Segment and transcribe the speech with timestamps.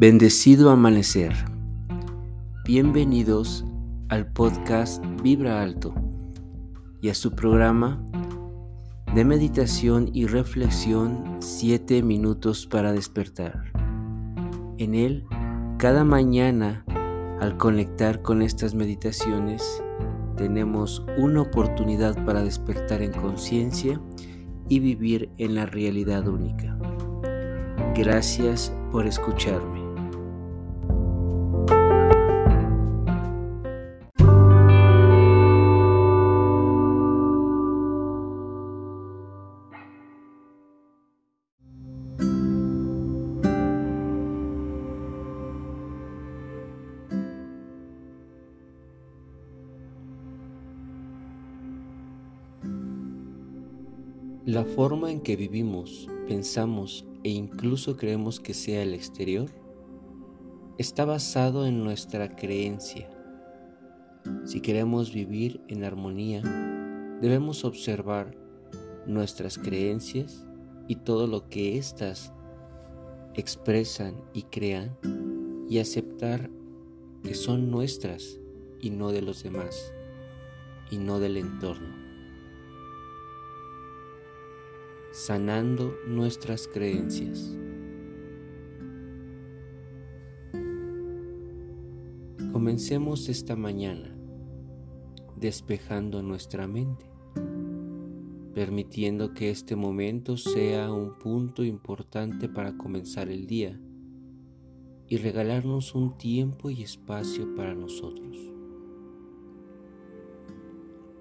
[0.00, 1.34] Bendecido amanecer.
[2.64, 3.66] Bienvenidos
[4.08, 5.94] al podcast Vibra Alto
[7.02, 8.02] y a su programa
[9.14, 13.72] de meditación y reflexión 7 minutos para despertar.
[14.78, 15.26] En él,
[15.76, 16.82] cada mañana,
[17.38, 19.82] al conectar con estas meditaciones,
[20.38, 24.00] tenemos una oportunidad para despertar en conciencia
[24.66, 26.78] y vivir en la realidad única.
[27.94, 29.79] Gracias por escucharme.
[54.50, 59.48] La forma en que vivimos, pensamos e incluso creemos que sea el exterior
[60.76, 63.08] está basado en nuestra creencia.
[64.44, 66.42] Si queremos vivir en armonía,
[67.22, 68.36] debemos observar
[69.06, 70.44] nuestras creencias
[70.88, 72.32] y todo lo que éstas
[73.34, 74.96] expresan y crean
[75.68, 76.50] y aceptar
[77.22, 78.40] que son nuestras
[78.80, 79.92] y no de los demás
[80.90, 81.99] y no del entorno.
[85.12, 87.56] Sanando nuestras creencias.
[92.52, 94.14] Comencemos esta mañana
[95.36, 97.06] despejando nuestra mente,
[98.54, 103.80] permitiendo que este momento sea un punto importante para comenzar el día
[105.08, 108.36] y regalarnos un tiempo y espacio para nosotros.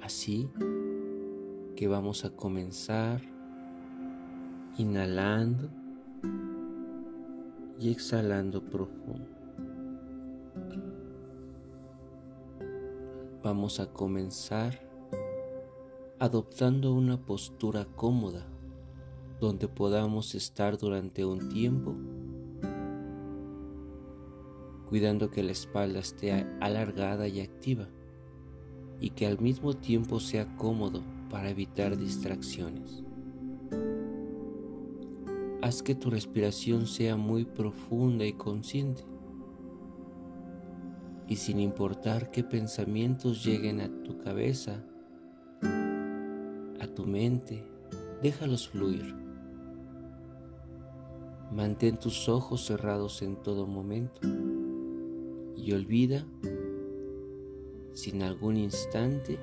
[0.00, 0.48] Así
[1.76, 3.35] que vamos a comenzar
[4.78, 5.70] inhalando
[7.78, 9.30] y exhalando profundo.
[13.42, 14.86] Vamos a comenzar
[16.18, 18.46] adoptando una postura cómoda
[19.40, 21.94] donde podamos estar durante un tiempo,
[24.88, 27.88] cuidando que la espalda esté alargada y activa
[29.00, 33.05] y que al mismo tiempo sea cómodo para evitar distracciones.
[35.62, 39.02] Haz que tu respiración sea muy profunda y consciente.
[41.28, 44.84] Y sin importar qué pensamientos lleguen a tu cabeza,
[46.80, 47.64] a tu mente,
[48.22, 49.14] déjalos fluir.
[51.52, 54.20] Mantén tus ojos cerrados en todo momento
[55.56, 56.26] y olvida
[57.94, 59.38] sin algún instante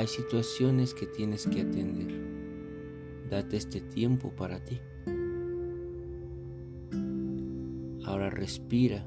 [0.00, 3.28] Hay situaciones que tienes que atender.
[3.28, 4.80] Date este tiempo para ti.
[8.06, 9.06] Ahora respira,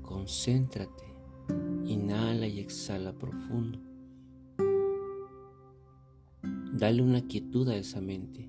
[0.00, 1.04] concéntrate,
[1.84, 3.78] inhala y exhala profundo.
[6.72, 8.48] Dale una quietud a esa mente.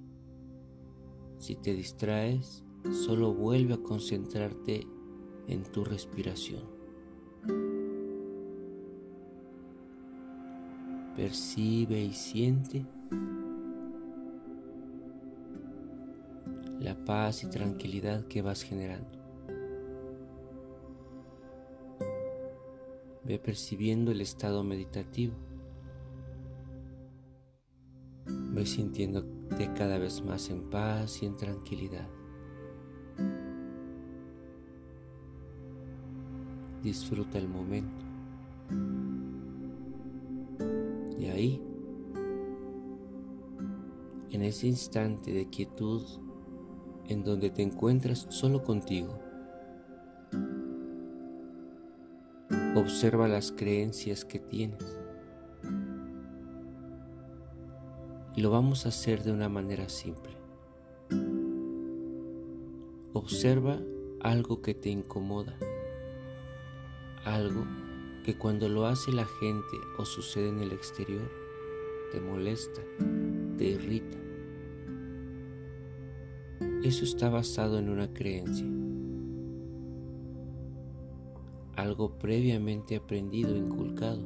[1.39, 4.88] Si te distraes, solo vuelve a concentrarte
[5.49, 6.63] en tu respiración.
[11.21, 12.83] Percibe y siente
[16.79, 19.19] la paz y tranquilidad que vas generando.
[23.23, 25.35] Ve percibiendo el estado meditativo.
[28.25, 32.09] Ve sintiéndote cada vez más en paz y en tranquilidad.
[36.81, 38.11] Disfruta el momento.
[41.41, 41.59] Ahí,
[44.29, 46.03] en ese instante de quietud
[47.07, 49.18] en donde te encuentras solo contigo,
[52.75, 54.99] observa las creencias que tienes.
[58.35, 60.37] Y lo vamos a hacer de una manera simple.
[63.14, 63.79] Observa
[64.20, 65.58] algo que te incomoda,
[67.26, 67.66] algo
[68.23, 71.29] que cuando lo hace la gente o sucede en el exterior,
[72.12, 72.82] te molesta,
[73.58, 74.18] te irrita.
[76.84, 78.68] Eso está basado en una creencia,
[81.76, 84.23] algo previamente aprendido, inculcado.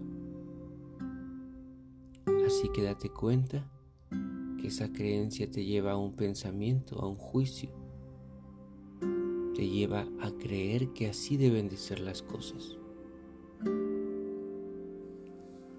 [2.45, 3.69] Así que date cuenta
[4.59, 7.69] que esa creencia te lleva a un pensamiento, a un juicio,
[9.53, 12.77] te lleva a creer que así deben de ser las cosas.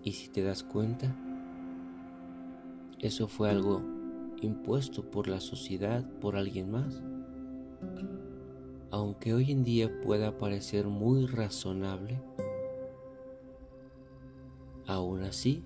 [0.02, 1.14] Y si te das cuenta,
[3.00, 3.82] eso fue algo
[4.40, 7.02] impuesto por la sociedad, por alguien más.
[8.90, 12.23] Aunque hoy en día pueda parecer muy razonable,
[14.87, 15.64] aún así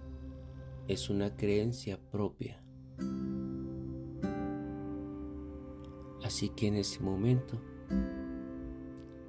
[0.89, 2.63] es una creencia propia.
[6.25, 7.61] Así que en ese momento,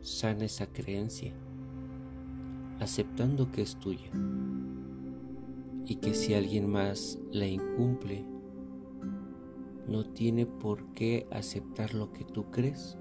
[0.01, 1.33] sana esa creencia,
[2.81, 4.09] aceptando que es tuya
[5.85, 8.25] y que si alguien más la incumple,
[9.87, 12.97] no tiene por qué aceptar lo que tú crees,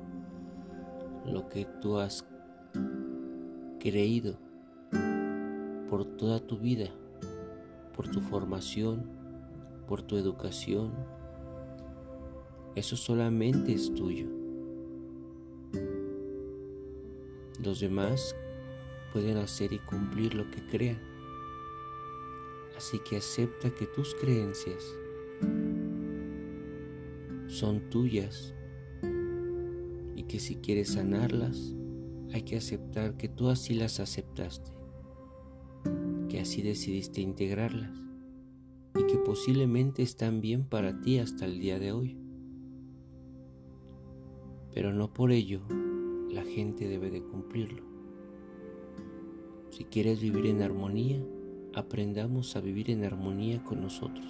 [1.24, 2.26] lo que tú has
[3.78, 4.38] creído
[5.88, 6.90] por toda tu vida,
[7.96, 9.10] por tu formación,
[9.88, 10.92] por tu educación.
[12.74, 14.26] Eso solamente es tuyo.
[17.62, 18.34] Los demás
[19.12, 21.00] pueden hacer y cumplir lo que crean.
[22.76, 24.84] Así que acepta que tus creencias
[27.46, 28.54] son tuyas
[30.16, 31.74] y que si quieres sanarlas,
[32.32, 34.70] hay que aceptar que tú así las aceptaste,
[36.28, 37.90] que así decidiste integrarlas
[38.94, 42.16] y que posiblemente están bien para ti hasta el día de hoy.
[44.72, 45.60] Pero no por ello
[46.30, 47.89] la gente debe de cumplirlo.
[49.70, 51.22] Si quieres vivir en armonía,
[51.74, 54.26] aprendamos a vivir en armonía con nosotros.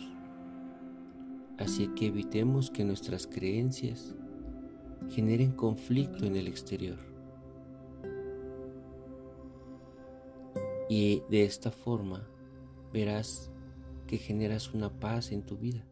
[1.59, 4.15] Así que evitemos que nuestras creencias
[5.11, 6.99] generen conflicto en el exterior.
[10.89, 12.27] Y de esta forma
[12.93, 13.51] verás
[14.07, 15.87] que generas una paz en tu vida,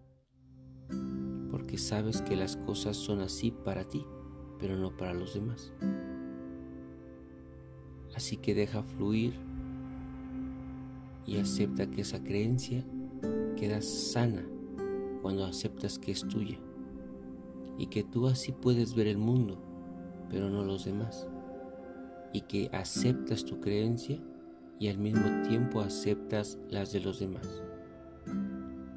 [1.51, 4.05] porque sabes que las cosas son así para ti,
[4.59, 5.73] pero no para los demás.
[8.19, 9.35] Así que deja fluir
[11.25, 12.85] y acepta que esa creencia
[13.57, 14.45] queda sana
[15.23, 16.59] cuando aceptas que es tuya
[17.79, 19.63] y que tú así puedes ver el mundo,
[20.29, 21.29] pero no los demás,
[22.33, 24.21] y que aceptas tu creencia
[24.81, 27.63] y al mismo tiempo aceptas las de los demás,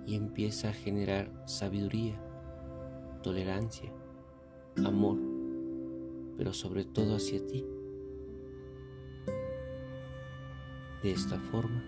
[0.08, 2.20] y empieza a generar sabiduría,
[3.22, 3.94] tolerancia,
[4.84, 5.20] amor,
[6.38, 7.64] pero sobre todo hacia ti.
[11.04, 11.84] De esta forma,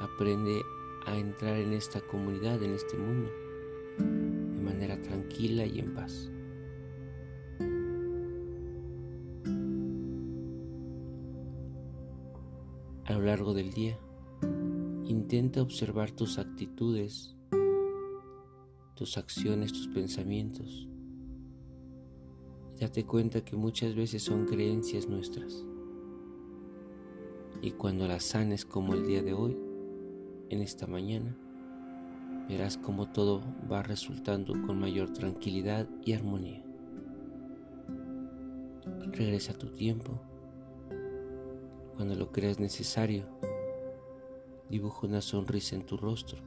[0.00, 0.60] aprende
[1.06, 3.30] a entrar en esta comunidad, en este mundo
[3.98, 6.30] de manera tranquila y en paz.
[13.04, 13.98] A lo largo del día,
[15.04, 17.36] intenta observar tus actitudes,
[18.94, 20.88] tus acciones, tus pensamientos.
[22.80, 25.64] Date cuenta que muchas veces son creencias nuestras.
[27.64, 29.56] Y cuando las sanes como el día de hoy,
[30.50, 31.34] en esta mañana,
[32.46, 33.40] verás cómo todo
[33.72, 36.62] va resultando con mayor tranquilidad y armonía.
[39.12, 40.20] Regresa a tu tiempo.
[41.96, 43.24] Cuando lo creas necesario,
[44.68, 46.42] dibuja una sonrisa en tu rostro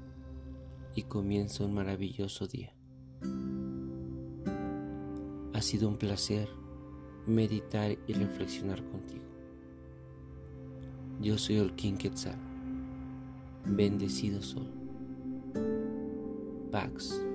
[0.93, 2.75] y comienza un maravilloso día.
[5.51, 6.47] Ha sido un placer
[7.25, 9.36] meditar y reflexionar contigo.
[11.19, 12.35] Yo soy el King Quetzal.
[13.65, 14.67] Bendecido sol.
[16.71, 17.26] Pax.